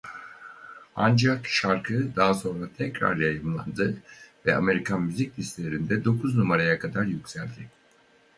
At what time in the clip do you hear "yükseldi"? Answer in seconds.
7.03-7.69